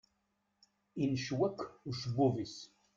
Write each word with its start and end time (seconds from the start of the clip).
Incew 1.03 1.39
akk 1.47 1.59
ucebbub-is. 1.89 2.55